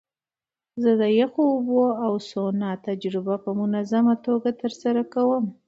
[0.81, 5.45] زه د یخو اوبو او سونا تجربه په منظمه توګه ترسره کوم.